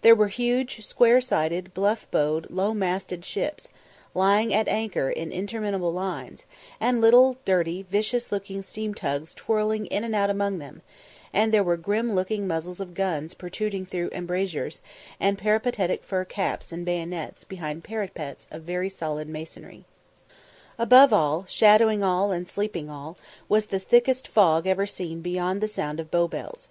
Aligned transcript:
There 0.00 0.14
were 0.14 0.28
huge, 0.28 0.82
square 0.86 1.20
sided, 1.20 1.74
bluff 1.74 2.10
bowed, 2.10 2.50
low 2.50 2.72
masted 2.72 3.22
ships, 3.22 3.68
lying 4.14 4.54
at 4.54 4.66
anchor 4.66 5.10
in 5.10 5.30
interminable 5.30 5.92
lines, 5.92 6.46
and 6.80 7.02
little, 7.02 7.36
dirty, 7.44 7.82
vicious 7.82 8.32
looking 8.32 8.62
steam 8.62 8.94
tugs 8.94 9.34
twirling 9.34 9.84
in 9.84 10.04
and 10.04 10.14
out 10.14 10.30
among 10.30 10.56
them; 10.58 10.80
and 11.34 11.52
there 11.52 11.62
were 11.62 11.76
grim 11.76 12.14
looking 12.14 12.46
muzzles 12.46 12.80
of 12.80 12.94
guns 12.94 13.34
protruding 13.34 13.84
through 13.84 14.08
embrasures, 14.12 14.80
and 15.20 15.36
peripatetic 15.36 16.02
fur 16.02 16.24
caps 16.24 16.72
and 16.72 16.86
bayonets 16.86 17.44
behind 17.44 17.84
parapets 17.84 18.46
of 18.50 18.62
very 18.62 18.88
solid 18.88 19.28
masonry. 19.28 19.84
Above 20.78 21.12
all, 21.12 21.44
shadowing 21.46 22.02
all, 22.02 22.32
and 22.32 22.48
steeping 22.48 22.88
all, 22.88 23.18
was 23.50 23.66
the 23.66 23.78
thickest 23.78 24.28
fog 24.28 24.66
ever 24.66 24.86
seen 24.86 25.20
beyond 25.20 25.60
the 25.60 25.68
sound 25.68 26.00
of 26.00 26.10
Bow 26.10 26.26
bells. 26.26 26.68